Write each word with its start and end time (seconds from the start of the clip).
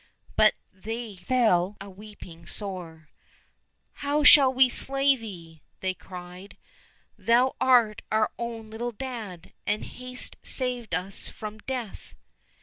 But 0.35 0.55
they 0.73 1.15
fell 1.17 1.77
a 1.79 1.87
weeping 1.87 2.47
sore. 2.47 3.09
*' 3.51 3.93
How 4.03 4.23
shall 4.23 4.51
we 4.51 4.67
slay 4.67 5.15
thee!" 5.15 5.61
they 5.81 5.93
cried;" 5.93 6.57
thou 7.19 7.55
art 7.61 8.01
our 8.11 8.31
own 8.39 8.71
little 8.71 8.93
dad, 8.93 9.53
and 9.67 9.85
hast 9.85 10.37
saved 10.47 10.95
us 10.95 11.29
from 11.29 11.59
death 11.59 12.15